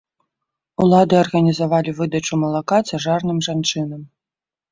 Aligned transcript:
Улады 0.85 1.15
арганізавалі 1.23 1.93
выдачу 2.01 2.33
малака 2.43 2.77
цяжарным 2.89 3.37
жанчынам. 3.49 4.01